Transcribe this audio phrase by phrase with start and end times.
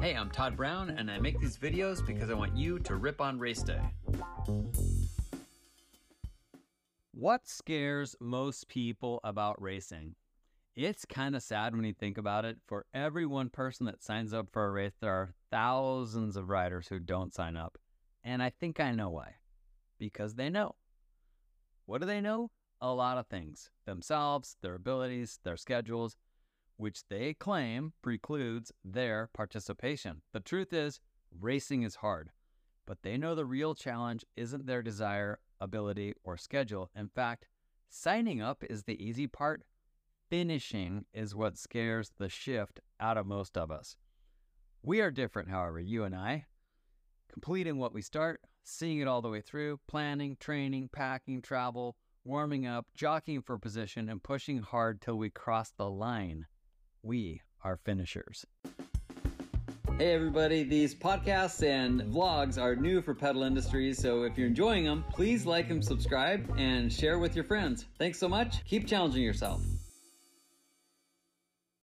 [0.00, 3.20] Hey, I'm Todd Brown, and I make these videos because I want you to rip
[3.20, 3.82] on race day.
[7.12, 10.14] What scares most people about racing?
[10.74, 12.56] It's kind of sad when you think about it.
[12.66, 16.88] For every one person that signs up for a race, there are thousands of riders
[16.88, 17.76] who don't sign up.
[18.24, 19.34] And I think I know why.
[19.98, 20.76] Because they know.
[21.84, 22.50] What do they know?
[22.80, 26.16] A lot of things themselves, their abilities, their schedules,
[26.80, 30.22] which they claim precludes their participation.
[30.32, 30.98] The truth is,
[31.38, 32.30] racing is hard,
[32.86, 36.90] but they know the real challenge isn't their desire, ability, or schedule.
[36.96, 37.46] In fact,
[37.90, 39.62] signing up is the easy part.
[40.30, 43.96] Finishing is what scares the shift out of most of us.
[44.82, 46.46] We are different, however, you and I.
[47.30, 52.66] Completing what we start, seeing it all the way through, planning, training, packing, travel, warming
[52.66, 56.46] up, jockeying for position, and pushing hard till we cross the line.
[57.02, 58.46] We are finishers.
[59.98, 64.84] Hey everybody, these podcasts and vlogs are new for Pedal Industries, so if you're enjoying
[64.84, 67.86] them, please like and subscribe and share with your friends.
[67.98, 68.64] Thanks so much.
[68.64, 69.60] Keep challenging yourself.